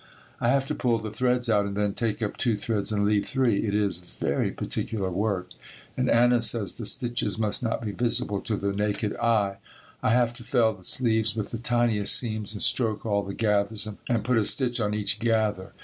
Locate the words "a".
14.39-14.43